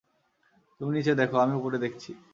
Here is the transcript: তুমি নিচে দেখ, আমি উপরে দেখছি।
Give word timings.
তুমি 0.81 0.91
নিচে 0.97 1.13
দেখ, 1.15 1.29
আমি 1.43 1.53
উপরে 1.55 1.77
দেখছি। 1.77 2.11